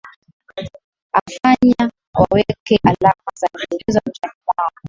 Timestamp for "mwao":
4.45-4.69